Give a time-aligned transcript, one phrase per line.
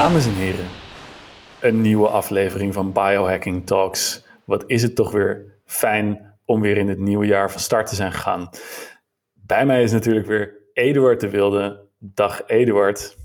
[0.00, 0.66] Dames en heren,
[1.60, 4.24] een nieuwe aflevering van Biohacking Talks.
[4.44, 7.94] Wat is het toch weer fijn om weer in het nieuwe jaar van start te
[7.94, 8.48] zijn gegaan.
[9.34, 11.86] Bij mij is natuurlijk weer Eduard de Wilde.
[11.98, 13.16] Dag Eduard.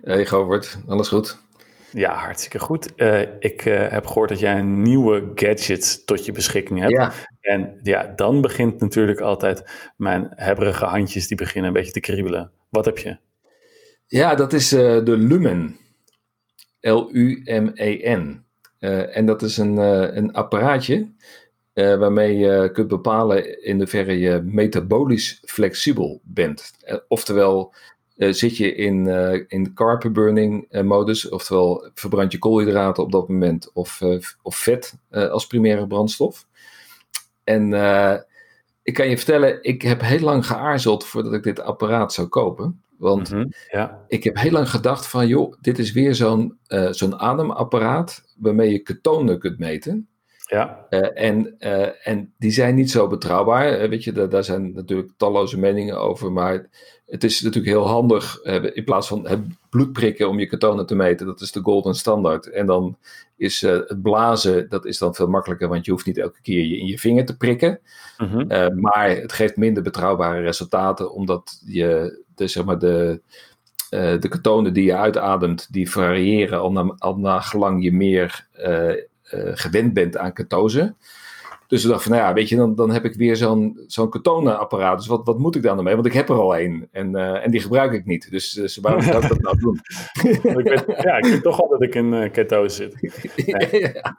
[0.00, 1.38] Hey Govert, alles goed?
[1.90, 2.92] Ja, hartstikke goed.
[2.96, 6.92] Uh, ik uh, heb gehoord dat jij een nieuwe gadget tot je beschikking hebt.
[6.92, 7.12] Ja.
[7.40, 9.64] En ja, dan begint natuurlijk altijd
[9.96, 12.50] mijn hebberige handjes die beginnen een beetje te kriebelen.
[12.68, 13.16] Wat heb je?
[14.06, 15.82] Ja, dat is uh, de Lumen.
[16.84, 18.44] L-U-M-E-N.
[19.12, 19.76] en dat is een,
[20.16, 21.08] een apparaatje
[21.72, 26.72] waarmee je kunt bepalen in hoeverre je metabolisch flexibel bent.
[27.08, 27.74] oftewel,
[28.16, 29.06] zit je in,
[29.48, 34.00] in carb burning modus, oftewel verbrand je koolhydraten op dat moment of,
[34.42, 36.46] of vet als primaire brandstof.
[37.44, 37.72] En
[38.84, 42.83] ik kan je vertellen, ik heb heel lang geaarzeld voordat ik dit apparaat zou kopen.
[42.98, 44.04] Want Mhm, ja.
[44.08, 46.58] ik heb heel lang gedacht van, joh, dit is weer zo'n
[46.90, 50.08] zo'n ademapparaat waarmee je ketonen kunt meten.
[50.46, 50.86] Ja.
[50.90, 53.88] Uh, en, uh, en die zijn niet zo betrouwbaar.
[53.88, 56.32] Weet je, daar, daar, zijn natuurlijk talloze meningen over.
[56.32, 56.68] Maar
[57.06, 58.42] het is natuurlijk heel handig.
[58.74, 61.94] in plaats van het bloed prikken om je ketonen te meten, dat is de golden
[61.94, 62.50] standaard.
[62.50, 62.96] En dan
[63.36, 66.78] is het blazen, dat is dan veel makkelijker, want je hoeft niet elke keer je
[66.78, 67.80] in je vinger te prikken.
[68.18, 68.80] Mhm.
[68.80, 73.20] maar het geeft minder betrouwbare resultaten, omdat je de, zeg maar de,
[73.90, 78.92] de ketonen die je uitademt, die variëren al na, al na gelang je meer uh,
[79.54, 80.94] gewend bent aan ketose.
[81.66, 84.10] Dus we dachten van, nou ja, weet je, dan, dan heb ik weer zo'n zo'n
[84.10, 84.98] ketonenapparaat.
[84.98, 85.94] Dus wat, wat moet ik dan ermee?
[85.94, 88.30] Want ik heb er al één en, uh, en die gebruik ik niet.
[88.30, 89.80] Dus, dus waarom zou ik dat nou doen?
[90.58, 93.46] ik weet, ja, ik weet toch al dat ik in uh, ketose zit.
[93.46, 93.80] Nee.
[93.94, 94.18] ja.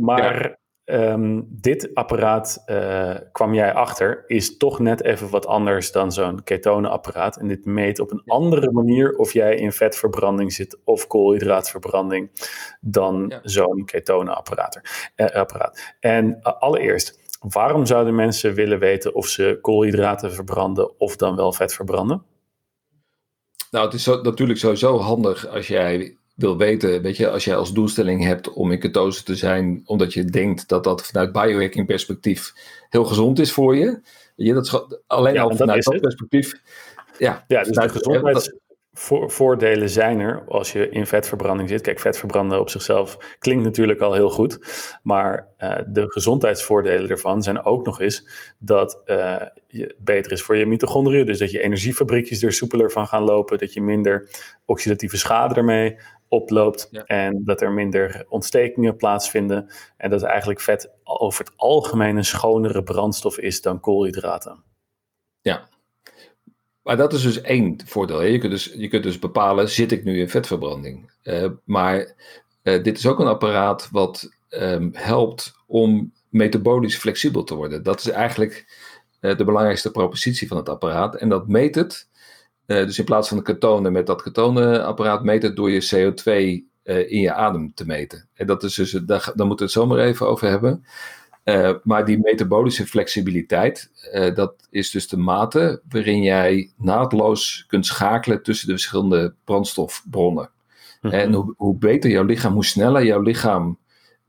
[0.00, 0.58] Maar.
[0.86, 6.42] Um, dit apparaat, uh, kwam jij achter, is toch net even wat anders dan zo'n
[6.44, 7.36] ketonenapparaat.
[7.36, 12.30] En dit meet op een andere manier of jij in vetverbranding zit of koolhydraatverbranding
[12.80, 13.40] dan Ja.
[13.42, 14.80] zo'n ketonenapparaat.
[15.14, 15.94] eh, apparaat.
[16.00, 21.52] En uh, allereerst, waarom zouden mensen willen weten of ze koolhydraten verbranden of dan wel
[21.52, 22.22] vet verbranden?
[23.70, 27.56] Nou, het is zo, natuurlijk sowieso handig als jij wil weten, weet je, als jij
[27.56, 31.86] als doelstelling hebt om in ketose te zijn, omdat je denkt dat dat vanuit biohacking
[31.86, 32.52] perspectief
[32.88, 34.00] heel gezond is voor je.
[34.36, 36.60] Weet je dat is alleen Ja, al dat vanuit dat perspectief.
[37.18, 38.60] Ja, Ja, dus de
[38.96, 41.80] gezondheidsvoordelen zijn er als je in vetverbranding zit.
[41.80, 44.58] Kijk, vetverbranden op zichzelf klinkt natuurlijk al heel goed.
[45.02, 50.56] Maar eh, de gezondheidsvoordelen ervan zijn ook nog eens dat eh, je beter is voor
[50.56, 51.26] je mitochondriën.
[51.26, 53.58] Dus dat je energiefabriekjes er soepeler van gaan lopen.
[53.58, 54.28] Dat je minder
[54.64, 55.98] oxidatieve schade ermee
[56.28, 56.88] oploopt.
[56.90, 57.04] Ja.
[57.04, 59.70] En dat er minder ontstekingen plaatsvinden.
[59.96, 64.64] En dat eigenlijk vet over het algemeen een schonere brandstof is dan koolhydraten.
[66.86, 68.22] Maar dat is dus één voordeel.
[68.22, 71.10] Je kunt dus, je kunt dus bepalen, zit ik nu in vetverbranding?
[71.22, 72.14] Eh, maar
[72.62, 77.82] eh, dit is ook een apparaat wat ehm, helpt om metabolisch flexibel te worden.
[77.82, 78.66] Dat is eigenlijk
[79.20, 81.14] eh, de belangrijkste propositie van het apparaat.
[81.16, 82.08] En dat meet het,
[82.66, 87.10] dus in plaats van de ketonen met dat ketonenapparaat, meet het door je CO2 eh,
[87.10, 88.28] in je adem te meten.
[88.34, 90.84] En dat is dus, daar, daar moeten we het zo maar even over hebben.
[91.48, 97.86] Uh, maar die metabolische flexibiliteit, uh, dat is dus de mate waarin jij naadloos kunt
[97.86, 100.50] schakelen tussen de verschillende brandstofbronnen.
[101.00, 101.14] Mhm.
[101.14, 103.78] En hoe, hoe, beter jouw lichaam, hoe sneller jouw lichaam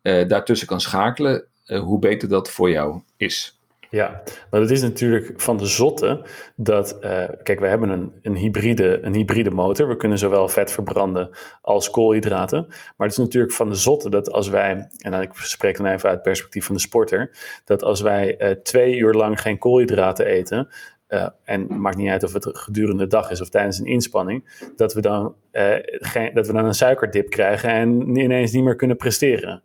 [0.01, 3.56] uh, daartussen kan schakelen, hoe beter dat voor jou is.
[3.89, 6.25] Ja, maar het is natuurlijk van de zotte
[6.55, 9.87] dat, uh, kijk, we hebben een, een, hybride, een hybride motor.
[9.87, 11.29] We kunnen zowel vet verbranden
[11.61, 12.65] als koolhydraten.
[12.67, 15.85] Maar het is natuurlijk van de zotte dat als wij, en dan, ik spreek dan
[15.85, 17.29] even uit het perspectief van de sporter,
[17.65, 20.67] dat als wij uh, twee uur lang geen koolhydraten eten,
[21.09, 24.69] uh, en maakt niet uit of het gedurende de dag is of tijdens een inspanning,
[24.75, 28.97] dat we dan, geen, dat we dan een suikerdip krijgen en ineens niet meer kunnen
[28.97, 29.63] presteren.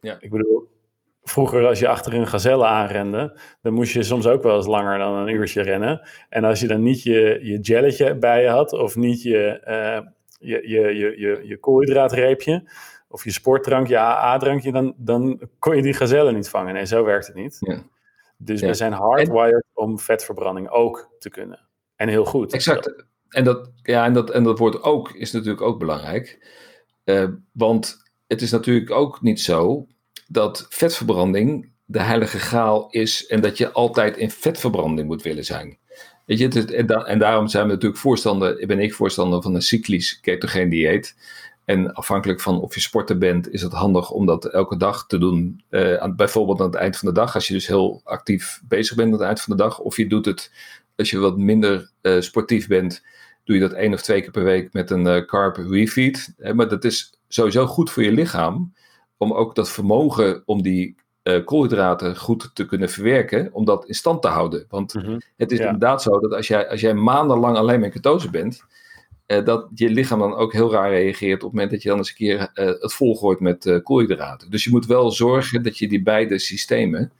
[0.00, 0.16] Ja.
[0.20, 0.68] Ik bedoel,
[1.28, 4.98] vroeger als je achter een gazelle aanrende, dan moest je soms ook wel eens langer
[4.98, 6.08] dan een uurtje rennen.
[6.28, 10.10] En als je dan niet je, je gelletje bij je had, of niet je, uh,
[10.38, 12.70] je, je, je, je, je koolhydraatreepje,
[13.08, 16.74] of je sportdrankje, je AA-drankje, dan, dan kon je die gazelle niet vangen.
[16.74, 17.56] Nee, zo werkt het niet.
[17.60, 17.82] Ja.
[18.36, 18.66] Dus Ja.
[18.66, 21.68] we zijn hardwired om vetverbranding ook te kunnen.
[21.96, 22.52] En heel goed.
[22.52, 23.04] Exact.
[23.28, 26.46] En dat, ja, en dat, en dat woord ook is natuurlijk ook belangrijk.
[27.04, 29.86] Uh, want het is natuurlijk ook niet zo
[30.28, 35.78] dat vetverbranding de heilige graal is en dat je altijd in vetverbranding moet willen zijn.
[36.26, 39.62] Weet je, en, da, en, daarom zijn we natuurlijk voorstander, ben ik voorstander van een
[39.62, 41.16] cyclisch ketogeen dieet.
[41.64, 45.18] En afhankelijk van of je sporter bent, is het handig om dat elke dag te
[45.18, 45.62] doen.
[45.70, 48.96] Uh, aan, bijvoorbeeld aan het eind van de dag, als je dus heel actief bezig
[48.96, 49.78] bent aan het eind van de dag.
[49.78, 50.50] Of je doet het
[50.96, 53.02] als je wat minder uh, sportief bent,
[53.44, 56.34] doe je dat één of twee keer per week met een uh, carb refeed.
[56.54, 58.72] maar dat is sowieso goed voor je lichaam.
[59.18, 63.48] Om ook dat vermogen om die uh, koolhydraten goed te kunnen verwerken.
[63.52, 64.64] Om dat in stand te houden.
[64.68, 65.18] Want mhm.
[65.36, 68.64] het is inderdaad zo dat als jij, als jij maandenlang alleen maar ketose bent.
[69.26, 71.98] Uh, dat je lichaam dan ook heel raar reageert op het moment dat je dan
[71.98, 74.50] eens een keer het volgooit met koolhydraten.
[74.50, 77.12] Dus je moet wel zorgen dat je die beide systemen,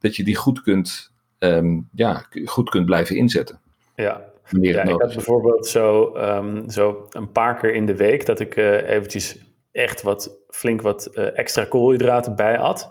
[0.00, 3.60] dat je die goed kunt, um, ja, goed kunt blijven inzetten.
[3.96, 8.40] Ja, ja, ik had bijvoorbeeld zo, um, zo een paar keer in de week dat
[8.40, 9.38] ik uh, eventjes
[9.74, 12.90] echt wat flink wat uh, extra koolhydraten bij had.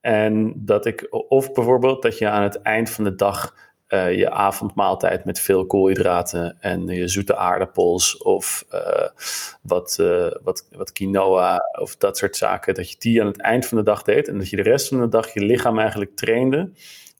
[0.00, 3.54] En dat ik, of bijvoorbeeld dat je aan het eind van de dag
[3.88, 8.64] uh, je avondmaaltijd met veel koolhydraten en je zoete aardappels of
[9.62, 9.96] wat,
[10.42, 13.84] wat, wat quinoa of dat soort zaken, dat je die aan het eind van de
[13.84, 16.70] dag deed en dat je de rest van de dag je lichaam eigenlijk trainde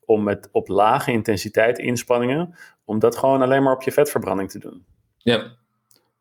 [0.04, 2.54] om met op lage intensiteit inspanningen
[2.84, 4.84] om dat gewoon alleen maar op je vetverbranding te doen.
[5.16, 5.56] Ja,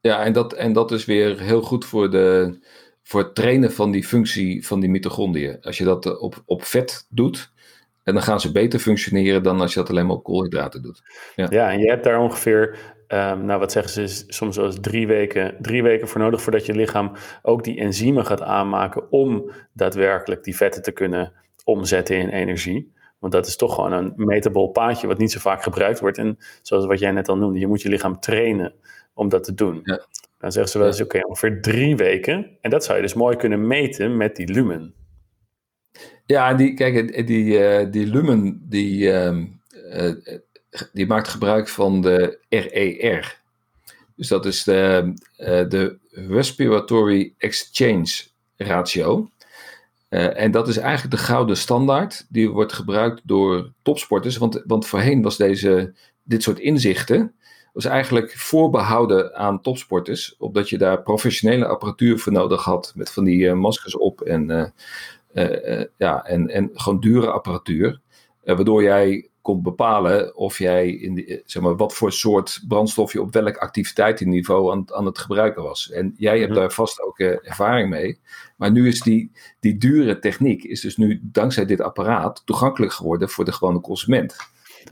[0.06, 2.57] ja en, dat, en dat is weer heel goed voor, de,
[3.04, 5.57] voor het trainen van die functie van die mitochondriën.
[5.62, 7.54] Als je dat eh, op, op vet doet,
[8.04, 11.02] en dan gaan ze beter functioneren dan als je dat alleen maar op koolhydraten doet.
[11.36, 14.80] Ja, ja en je hebt daar ongeveer, um, nou wat zeggen ze, soms wel eens
[14.81, 17.12] drie weken, drie weken voor nodig voordat je lichaam
[17.42, 22.94] ook die enzymen gaat aanmaken om daadwerkelijk die vetten te kunnen omzetten in energie.
[23.19, 26.18] Want dat is toch gewoon een metabol paadje wat niet zo vaak gebruikt wordt.
[26.18, 28.74] En zoals wat jij net al noemde, je moet je lichaam trainen
[29.16, 29.82] om dat te doen.
[29.84, 30.06] Ja.
[30.38, 32.58] Dan zeggen ze wel eens, oké, ongeveer drie weken.
[32.62, 34.94] En dat zou je dus mooi kunnen meten met die lumen.
[36.26, 39.38] Ja, die, kijk, die, uh, die lumen, die, uh,
[39.94, 40.16] uh,
[40.94, 43.42] die maakt gebruik van de RER.
[44.16, 45.14] Dus dat is de,
[45.70, 48.24] de Respiratory Exchange
[48.58, 49.30] Ratio.
[50.10, 52.26] Uh, en dat is eigenlijk de gouden standaard.
[52.30, 54.38] Die wordt gebruikt door topsporters.
[54.38, 57.36] Want, want voorheen was deze, dit soort inzichten
[57.75, 60.36] was eigenlijk voorbehouden aan topsporters.
[60.38, 62.92] Omdat je daar professionele apparatuur voor nodig had.
[62.95, 64.74] Met van die uh, maskers op en,
[65.33, 68.01] uh, ja, en, en gewoon dure apparatuur.
[68.44, 73.22] waardoor jij kon bepalen of jij in de, zeg maar, wat voor soort brandstof je
[73.22, 75.92] op welk activiteitsniveau aan, aan het gebruiken was.
[75.92, 76.60] En jij hebt mhm.
[76.60, 78.19] daar vast ook uh, ervaring mee.
[78.56, 83.30] Maar nu is die, die dure techniek, is dus nu dankzij dit apparaat toegankelijk geworden
[83.30, 84.36] voor de gewone consument.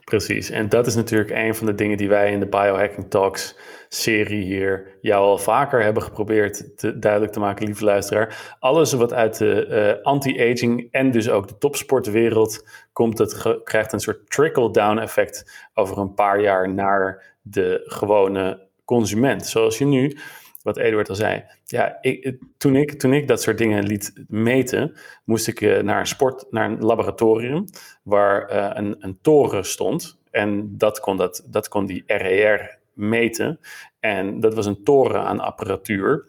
[0.04, 3.56] Precies, en dat is natuurlijk een van de dingen die wij in de Biohacking Talks
[3.90, 8.56] serie hier jou al vaker hebben geprobeerd te, duidelijk te maken, lieve luisteraar.
[8.60, 9.68] Alles wat uit de
[9.98, 15.98] uh, anti-aging en dus ook de topsportwereld komt, dat krijgt een soort trickle-down effect over
[15.98, 19.46] een paar jaar naar de gewone consument.
[19.46, 20.18] Zoals je nu
[20.63, 21.44] wat Eduard al zei.
[21.65, 26.00] Ja, ik, toen, ik, toen ik dat soort dingen liet meten, moest ik uh, naar
[26.00, 27.65] een sport, naar een laboratorium
[28.04, 30.21] waar uh, een, een toren stond.
[30.31, 33.60] En dat kon, dat, dat kon die RER meten.
[34.00, 36.27] En dat was een toren aan apparatuur.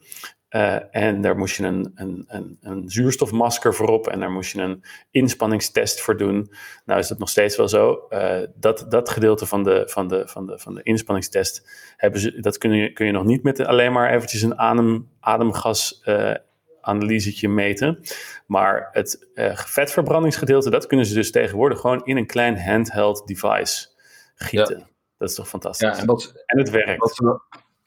[0.55, 4.53] Uh, en daar moest je een, een, een, een, zuurstofmasker voor op en daar moest
[4.53, 6.53] je een inspanningstest voor doen.
[6.85, 8.07] Nou is dat nog steeds wel zo.
[8.11, 12.41] Uh, dat, dat gedeelte van de, van de, van de, van de inspanningstest, hebben ze,
[12.41, 16.35] dat kun je, kun je nog niet met alleen maar eventjes een adem, ademgas uh,
[16.81, 18.01] analysetje meten.
[18.47, 23.89] Maar het vetverbrandingsgedeelte, dat kunnen ze dus tegenwoordig gewoon in een klein handheld device
[24.35, 24.79] gieten.
[24.79, 24.87] Ja.
[25.19, 25.89] Dat is toch fantastisch.
[25.89, 26.99] Ja, en, en het werkt.
[26.99, 27.43] Wat,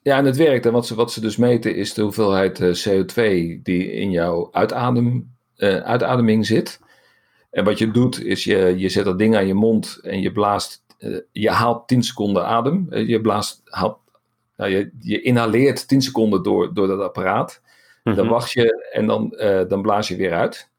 [0.08, 0.66] ja, en het werkt.
[0.66, 3.14] En wat ze, wat ze dus meten is de hoeveelheid uh, CO2
[3.64, 6.80] die in jouw uitadem, uh, uitademing zit.
[7.52, 10.32] En wat je doet is je, je zet dat ding aan je mond en je
[10.32, 12.88] blaast, uh, je haalt 10 seconden adem.
[12.90, 14.00] je blaast, haalt,
[14.58, 17.62] nou, je, je inhaleert 10 seconden door, door dat apparaat.
[18.04, 18.28] Dan mhm.
[18.28, 19.38] wacht je en dan,
[19.68, 20.70] dan blaas je weer uit.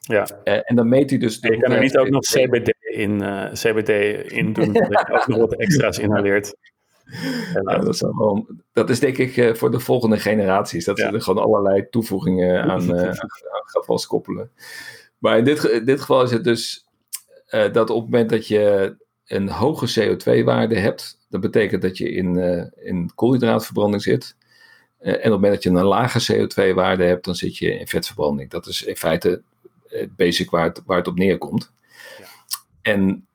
[0.00, 0.26] Ja.
[0.44, 1.38] en dan meet hij dus...
[1.40, 3.18] je kan er niet ook nog CBD in,
[3.52, 3.88] CBD
[4.32, 6.54] in doen, dat je ook nog wat extra's inhaleert.
[7.64, 8.04] dat, is
[8.72, 10.84] dat is denk ik uh, voor de volgende generaties.
[10.84, 13.14] Dat ze er gewoon allerlei toevoegingen aan, uh, aan
[13.64, 14.50] gaan vastkoppelen.
[15.18, 16.86] Maar in dit, in dit geval is het dus
[17.50, 22.10] uh, dat op het moment dat je een hoge CO2-waarde hebt, dat betekent dat je
[22.10, 22.36] in,
[22.76, 24.36] in koolhydraatverbranding zit.
[24.98, 28.50] en op het moment dat je een lage CO2-waarde hebt, dan zit je in vetverbranding.
[28.50, 29.42] Dat is in feite
[30.16, 31.72] basic waar het, waar het op neerkomt.
[32.18, 32.24] Ja.
[32.82, 33.26] En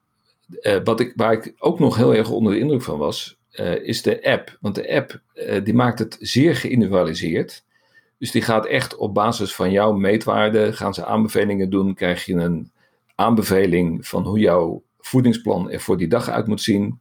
[0.83, 4.01] wat ik, waar ik ook nog heel erg onder de indruk van was, uh, is
[4.01, 4.57] de app.
[4.61, 7.63] Want de app uh, die maakt het zeer geïndividualiseerd.
[8.17, 12.33] Dus die gaat echt op basis van jouw meetwaarden, gaan ze aanbevelingen doen, krijg je
[12.33, 12.71] een
[13.15, 16.99] aanbeveling van hoe jouw voedingsplan er voor die dag uit moet zien.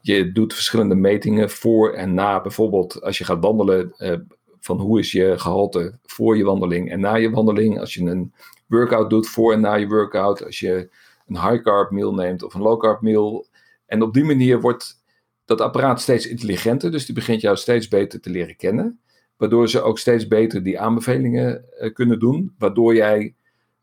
[0.00, 4.14] Je doet verschillende metingen voor en na, bijvoorbeeld als je gaat wandelen, uh,
[4.60, 7.80] van hoe is je gehalte voor je wandeling en na je wandeling.
[7.80, 8.32] Als je een
[8.66, 10.88] workout doet voor en na je workout, als je
[11.26, 13.46] een high carb meal neemt of een low carb meal.
[13.86, 15.02] En op die manier wordt
[15.48, 19.00] dat apparaat steeds intelligenter, dus die begint jou steeds beter te leren kennen.
[19.36, 22.54] Waardoor ze ook steeds beter die aanbevelingen uh, kunnen doen.
[22.58, 23.34] Waardoor jij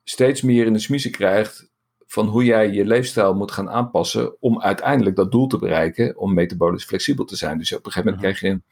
[0.03, 1.69] steeds meer in de smiezen krijgt
[2.05, 6.33] van hoe jij je leefstijl moet gaan aanpassen om uiteindelijk dat doel te bereiken om
[6.33, 7.57] metabolisch flexibel te zijn.
[7.57, 8.63] Dus op een gegeven moment krijg je een,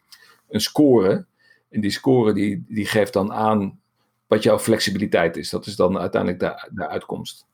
[0.50, 1.26] een score.
[1.70, 3.80] En die score die, die geeft dan aan
[4.28, 5.50] wat jouw flexibiliteit is.
[5.50, 7.46] Dat is dan uiteindelijk de, de uitkomst.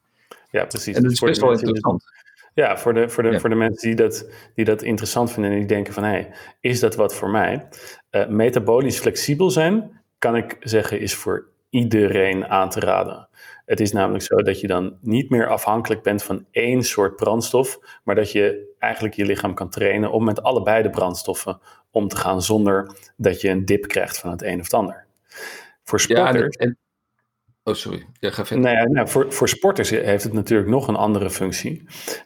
[0.51, 0.95] Ja, precies.
[0.95, 2.03] En dat is best wel interessant.
[2.53, 5.57] Ja, voor de, voor de, voor de mensen die dat, die dat interessant vinden en
[5.57, 6.03] die denken van...
[6.03, 7.67] hé, hey, is dat wat voor mij?
[8.11, 13.27] Uh, metabolisch flexibel zijn, kan ik zeggen, is voor iedereen aan te raden.
[13.65, 17.99] Het is namelijk zo dat je dan niet meer afhankelijk bent van één soort brandstof,
[18.03, 21.59] maar dat je eigenlijk je lichaam kan trainen om met allebei de brandstoffen
[21.91, 25.05] om te gaan zonder dat je een dip krijgt van het een of het ander.
[25.83, 26.55] Voor sporters.
[26.59, 26.77] Ja, en,
[27.69, 28.05] Oh, sorry.
[28.19, 28.73] Ja, ga verder.
[28.73, 31.83] Nou nou, voor, voor sporters heeft het natuurlijk nog een andere functie.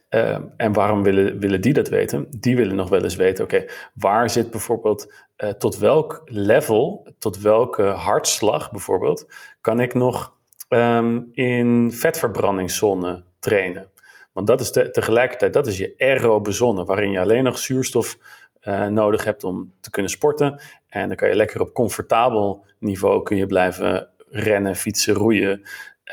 [0.10, 2.28] Uh, en waarom willen, willen die dat weten?
[2.30, 7.40] Die willen nog wel eens weten, oké, waar zit bijvoorbeeld, uh, tot welk level, tot
[7.40, 9.28] welke hartslag bijvoorbeeld,
[9.62, 10.34] kan ik nog
[10.70, 13.92] um, in vetverbrandingszone trainen?
[14.34, 18.18] Want dat is te, tegelijkertijd, dat is je aerobe zone, waarin je alleen nog zuurstof
[18.62, 20.62] uh, nodig hebt om te kunnen sporten.
[20.88, 25.62] En dan kan je lekker op comfortabel niveau kun je blijven rennen, fietsen, roeien.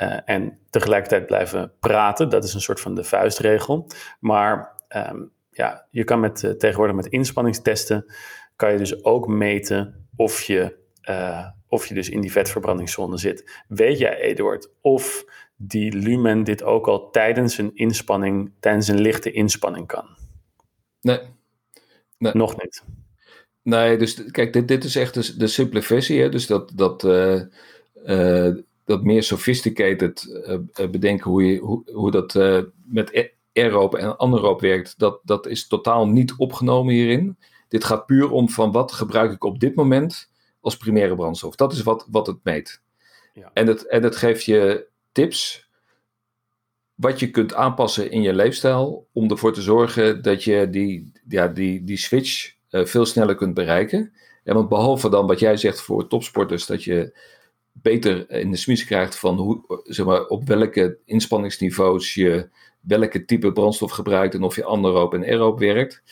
[0.03, 2.29] Uh, en tegelijkertijd blijven praten.
[2.29, 3.87] Dat is een soort van de vuistregel.
[4.21, 8.13] Maar um, ja, je kan met, uh, tegenwoordig met inspanningstesten,
[8.57, 10.77] kan je dus ook meten of je,
[11.09, 13.63] uh, of je dus in die vetverbrandingszone zit.
[13.69, 15.25] Weet jij, Eduard, of
[15.57, 20.17] die lumen dit ook al tijdens een inspanning, tijdens een lichte inspanning kan?
[21.01, 21.21] Nee.
[22.19, 22.33] nee.
[22.35, 22.85] Nog niet.
[23.63, 26.21] Nee, dus kijk, dit, dit is echt de, de simpele versie.
[26.21, 26.29] Hè?
[26.29, 27.03] Dus dat, dat
[28.85, 32.35] dat meer sophisticated uh, bedenken hoe, je, hoe, hoe dat
[32.85, 37.37] met aeroop en anaeroop werkt, dat, dat is totaal niet opgenomen hierin.
[37.69, 40.31] Dit gaat puur om van wat gebruik ik op dit moment
[40.61, 41.55] als primaire brandstof.
[41.55, 42.81] Dat is wat, wat het meet.
[43.35, 43.51] Ja.
[43.55, 45.69] En, het, en het geeft je tips
[46.95, 51.49] wat je kunt aanpassen in je leefstijl om ervoor te zorgen dat je die, ja,
[51.49, 54.13] die, die switch veel sneller kunt bereiken.
[54.45, 57.19] En want behalve dan wat jij zegt voor topsporters, dat je
[57.73, 62.49] beter in de smies krijgt van hoe, zeg maar, op welke inspanningsniveaus je
[62.81, 66.03] welke type brandstof gebruikt en of je anaeroop en aeroop werkt,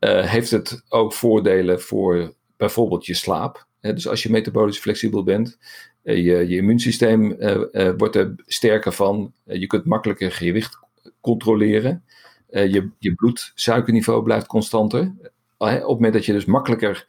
[0.00, 3.66] uh, heeft het ook voordelen voor bijvoorbeeld je slaap.
[3.80, 5.58] dus als je metabolisch flexibel bent,
[6.02, 10.78] uh, je, je immuunsysteem uh, wordt er sterker van, je kunt makkelijker gewicht
[11.20, 12.04] controleren,
[12.50, 15.12] je, je bloedsuikerniveau blijft constanter.
[15.58, 17.06] op het moment dat je dus makkelijker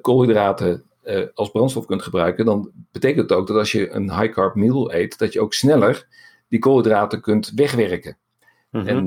[0.00, 4.32] koolhydraten uh, als brandstof kunt gebruiken, dan betekent het ook dat als je een high
[4.32, 6.06] carb meal eet, dat je ook sneller
[6.48, 8.16] die koolhydraten kunt wegwerken.
[8.70, 8.86] Mhm.
[8.86, 9.06] en,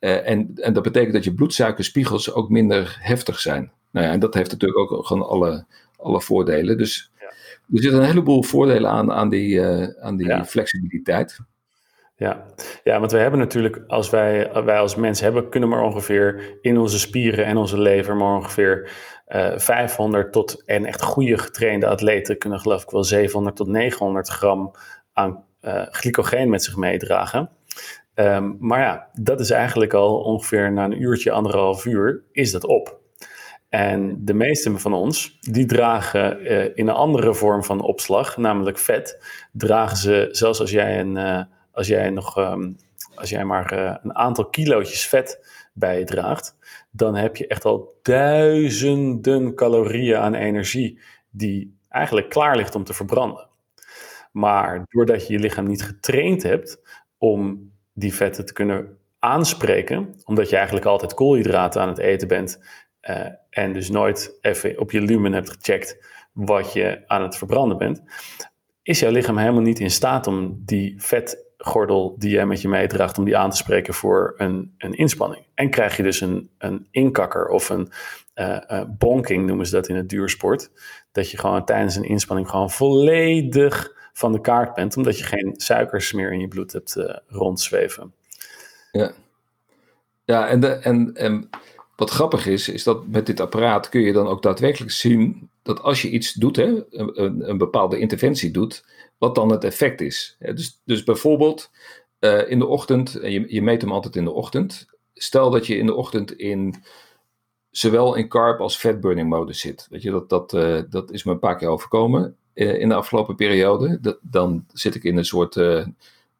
[0.00, 3.72] uh, en, en dat betekent dat je bloedsuikerspiegels ook minder heftig zijn.
[3.90, 5.64] Nou ja, en dat heeft natuurlijk ook gewoon alle,
[5.96, 6.78] alle voordelen.
[6.78, 7.26] Dus ja.
[7.26, 10.44] er zitten een heleboel voordelen aan, aan die, uh, aan die ja.
[10.44, 11.38] flexibiliteit.
[12.20, 12.44] Ja.
[12.84, 16.78] ja, want we hebben natuurlijk, als wij, wij als mens hebben, kunnen maar ongeveer in
[16.78, 18.90] onze spieren en onze lever maar ongeveer
[19.30, 23.66] uh, eh, 500 tot, en echt goede getrainde atleten kunnen geloof ik wel 700 tot
[23.66, 24.70] 900 gram
[25.12, 27.50] aan uh, glycogeen met zich meedragen.
[28.14, 32.64] Um, maar ja, dat is eigenlijk al ongeveer na een uurtje, anderhalf uur, is dat
[32.64, 32.98] op.
[33.68, 38.78] En de meesten van ons, die dragen uh, in een andere vorm van opslag, namelijk
[38.78, 42.76] vet, dragen ze, zelfs als jij, een, als jij nog, um,
[43.14, 43.72] als jij maar
[44.02, 45.40] een aantal kilootjes vet
[45.80, 46.56] bij je draagt,
[46.90, 52.94] dan heb je echt al duizenden calorieën aan energie die eigenlijk klaar ligt om te
[52.94, 53.48] verbranden.
[54.32, 56.82] Maar doordat je je lichaam niet getraind hebt
[57.18, 62.60] om die vetten te kunnen aanspreken, omdat je eigenlijk altijd koolhydraten aan het eten bent
[63.02, 67.78] uh, en dus nooit even op je lumen hebt gecheckt wat je aan het verbranden
[67.78, 68.02] bent,
[68.82, 72.68] is jouw lichaam helemaal niet in staat om die vet gordel die jij met je
[72.68, 75.44] meedraagt om die aan te spreken voor een, een inspanning.
[75.54, 77.90] En krijg je dus een, een inkakker of een
[78.34, 80.70] uh, uh, bonking, noemen ze dat in het duursport.
[81.12, 85.54] Dat je gewoon tijdens een inspanning gewoon volledig van de kaart bent, omdat je geen
[85.56, 88.14] suikers meer in je bloed hebt uh, rondzweven.
[88.92, 89.12] Ja,
[90.24, 91.48] ja en, de, en, en
[92.00, 95.82] wat grappig is, is dat met dit apparaat kun je dan ook daadwerkelijk zien dat
[95.82, 98.84] als je iets doet, hè, een, een bepaalde interventie doet,
[99.18, 100.36] wat dan het effect is.
[100.38, 101.70] Dus, dus bijvoorbeeld
[102.20, 104.86] uh, in de ochtend, je, je meet hem altijd in de ochtend.
[105.14, 106.74] Stel dat je in de ochtend in
[107.70, 109.86] zowel in carb als fat burning modus zit.
[109.90, 112.94] Weet je, dat, dat, uh, dat is me een paar keer overkomen uh, in de
[112.94, 114.18] afgelopen periode.
[114.22, 115.60] Dan zit ik in een soort,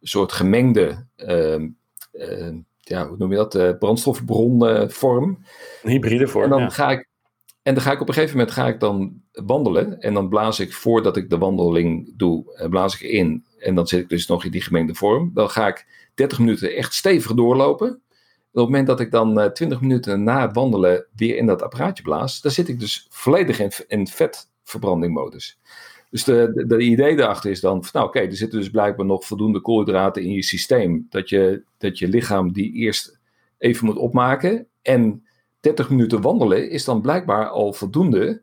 [0.00, 1.69] soort gemengde ehm,
[2.12, 2.59] ehm,
[2.90, 5.44] ja, hoe noem je dat, uh, brandstofbronvorm.
[5.82, 7.09] Een hybride vorm, En dan ga ik
[7.62, 10.00] en dan ga ik op een gegeven moment ga ik dan wandelen.
[10.00, 13.44] En dan blaas ik voordat ik de wandeling doe, blaas ik in.
[13.59, 15.30] En dan zit ik dus nog in die gemengde vorm.
[15.35, 17.88] Dan ga ik 30 minuten echt stevig doorlopen.
[17.88, 18.00] op
[18.52, 22.02] het moment dat ik dan uh, 20 minuten na het wandelen weer in dat apparaatje
[22.02, 25.59] blaas, dan zit ik dus volledig in, in vetverbrandingmodus.
[26.11, 29.61] Dus de, de, idee daarachter is dan, nou oké, er zitten dus blijkbaar nog voldoende
[29.61, 31.07] koolhydraten in je systeem.
[31.11, 33.19] Dat je, dat je lichaam die eerst
[33.59, 34.67] even moet opmaken.
[34.83, 35.25] En
[35.61, 38.43] 30 minuten wandelen is dan blijkbaar al voldoende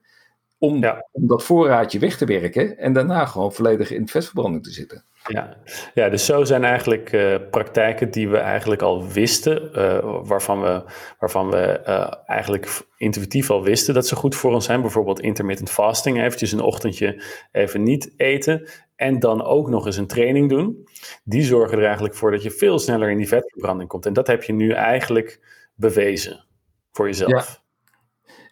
[0.58, 2.78] om, om dat voorraadje weg te werken.
[2.78, 5.04] En daarna gewoon volledig in vetverbranding te zitten.
[5.27, 5.57] Ja.
[5.93, 10.84] ja, dus zo zijn eigenlijk uh, praktijken die we eigenlijk al wisten, uh, waarvan we,
[11.19, 14.81] waarvan we uh, eigenlijk intuïtief al wisten dat ze goed voor ons zijn.
[14.81, 20.07] Bijvoorbeeld intermittent fasting, eventjes een ochtendje even niet eten en dan ook nog eens een
[20.07, 20.88] training doen.
[21.24, 24.05] Die zorgen er eigenlijk voor dat je veel sneller in die vetverbranding komt.
[24.05, 25.39] En dat heb je nu eigenlijk
[25.75, 26.46] bewezen
[26.91, 27.31] voor jezelf.
[27.31, 27.65] Ja.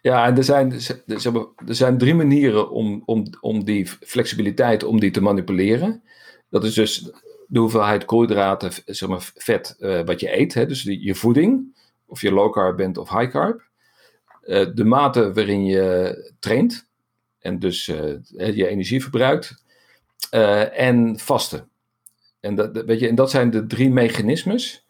[0.06, 0.72] Ja, en er zijn,
[1.66, 6.02] er zijn drie manieren om, om, om die flexibiliteit om die te manipuleren.
[6.48, 7.10] Dat is dus
[7.46, 10.54] de hoeveelheid koolhydraten, zeg maar vet, uh, wat je eet.
[10.54, 10.66] Hè?
[10.66, 11.76] Dus je voeding,
[12.06, 13.62] of je low carb bent of high carb.
[14.44, 16.88] Uh, de mate waarin je traint
[17.38, 19.64] en dus uh, je energie verbruikt.
[20.30, 21.68] en vasten.
[22.40, 24.86] En dat, weet je, en dat zijn de drie mechanismes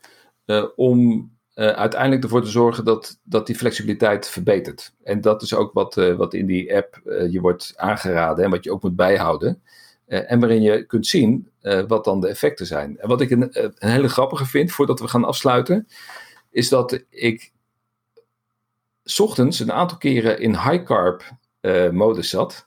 [0.77, 4.95] om uiteindelijk ervoor te zorgen dat, dat die flexibiliteit verbetert.
[5.03, 8.73] En dat is ook wat, wat in die app je wordt aangeraden en wat je
[8.73, 9.63] ook moet bijhouden.
[10.09, 12.99] Uh, en waarin je kunt zien uh, wat dan de effecten zijn.
[12.99, 15.89] En wat ik een, een, hele grappige vind, voordat we gaan afsluiten,
[16.51, 17.53] is dat ik
[19.19, 21.23] ochtends een aantal keren in high carb
[21.61, 22.67] uh, modus zat.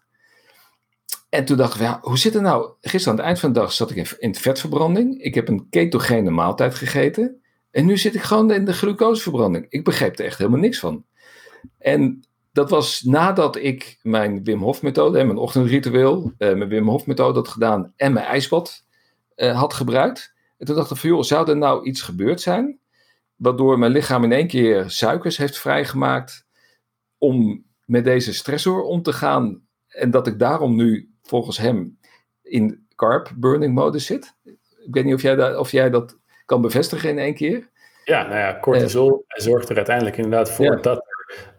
[1.29, 2.71] En toen dacht ik, ja, hoe zit het nou?
[2.81, 5.21] Gisteren aan het eind van de dag zat ik in, in vetverbranding.
[5.21, 7.41] Ik heb een ketogene maaltijd gegeten.
[7.71, 9.65] En nu zit ik gewoon in de glucoseverbranding.
[9.69, 11.05] Ik begreep er echt helemaal niks van.
[11.77, 17.05] En dat was nadat ik mijn Wim Hof methode, mijn ochtendritueel, uh, mijn Wim Hof
[17.05, 18.85] methode had gedaan en mijn ijsbad
[19.35, 20.33] uh, had gebruikt.
[20.57, 22.79] En toen dacht ik van joh, zou er nou iets gebeurd zijn?
[23.35, 26.47] Waardoor mijn lichaam in één keer suikers heeft vrijgemaakt
[27.17, 29.61] om met deze stressor om te gaan.
[29.87, 31.99] En dat ik daarom nu volgens hem
[32.41, 34.35] in carb burning mode zit.
[34.85, 37.69] Ik weet niet of jij, dat, of jij dat kan bevestigen in één keer.
[38.03, 40.75] Ja, nou ja, cortisol uh, zorgt er uiteindelijk inderdaad voor ja.
[40.75, 41.05] dat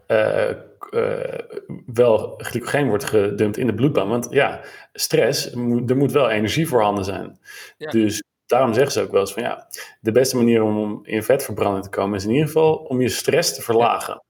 [0.07, 1.39] er uh,
[1.85, 4.09] wel glycogeen wordt gedumpt in de bloedbaan.
[4.09, 4.61] Want ja,
[4.93, 5.51] stress,
[5.87, 7.39] er moet wel energie voorhanden zijn.
[7.77, 7.89] Ja.
[7.89, 9.67] Dus daarom zeggen ze ook wel eens van ja,
[9.99, 13.55] de beste manier om in vetverbranding te komen is in ieder geval om je stress
[13.55, 14.23] te verlagen.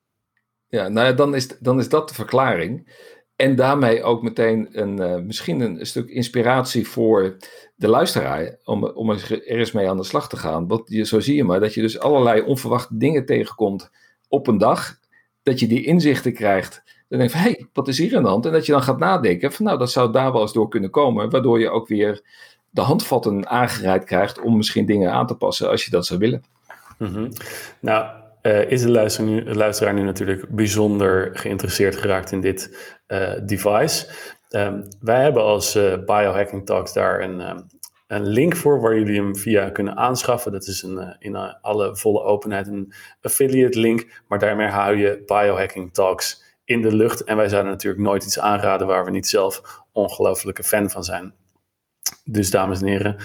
[0.68, 3.00] Ja, nou ja, dan is, dan is dat de verklaring.
[3.36, 7.38] En daarmee ook meteen een, uh, misschien een, stuk inspiratie voor
[7.76, 8.58] de luisteraar.
[8.64, 10.68] Om, om er eens mee aan de slag te gaan.
[10.68, 13.92] Want je, zo zie je maar dat je dus allerlei onverwachte dingen tegenkomt
[14.28, 15.00] op een dag
[15.44, 16.84] dat je die inzichten krijgt.
[17.10, 18.46] Dan denk je hé, hey, wat is hier aan de hand?
[18.46, 20.90] En dat je dan gaat nadenken van, nou, dat zou daar wel eens door kunnen
[20.90, 21.30] komen.
[21.30, 22.22] Waardoor je ook weer
[22.70, 26.44] de handvatten aangereikt krijgt om misschien dingen aan te passen als je dat zou willen.
[26.98, 27.30] -hmm.
[27.80, 28.06] Nou,
[28.42, 28.92] uh, is de
[29.56, 34.08] luisteraar, nu, natuurlijk bijzonder geïnteresseerd geraakt in dit uh, device.
[34.50, 37.68] Um, wij hebben als uh, Biohacking Talks daar een, um,
[38.12, 40.52] een link voor waar jullie hem via kunnen aanschaffen.
[40.52, 44.22] Dat is een, eh, in eh, alle volle openheid een affiliate link.
[44.28, 47.24] Maar daarmee hou je biohacking talks in de lucht.
[47.24, 51.34] En wij zouden natuurlijk nooit iets aanraden waar we niet zelf ongelofelijke fan van zijn.
[52.24, 53.16] Dus dames en heren,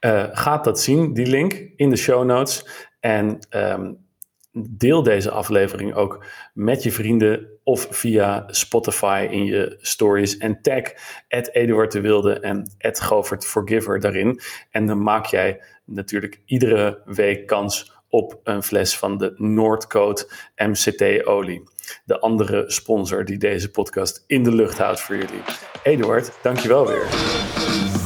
[0.00, 2.66] uh, gaat dat zien, die link in de show notes.
[3.00, 4.06] En um,
[4.52, 10.82] deel deze aflevering ook met je vrienden of via Spotify in je stories en tag
[11.28, 14.40] Eduard de Wilde en Govert Forgiver daarin.
[14.70, 21.26] En dan maak jij natuurlijk iedere week kans op een fles van de Noordcoat MCT
[21.26, 21.62] olie.
[22.04, 25.42] De andere sponsor die deze podcast in de lucht houdt voor jullie.
[25.82, 27.06] Eduard, dankjewel weer.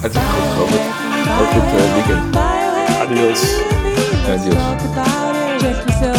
[0.03, 1.07] Het is goed, Robert.
[1.29, 2.37] Het uh, weekend.
[3.01, 3.43] Adios.
[4.29, 6.16] Adios.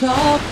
[0.00, 0.49] Talk.